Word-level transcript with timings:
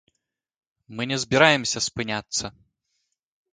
Мы 0.97 1.01
не 1.11 1.19
збіраемся 1.25 1.85
спыняцца! 1.89 2.45